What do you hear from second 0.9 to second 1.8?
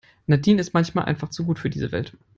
einfach zu gut für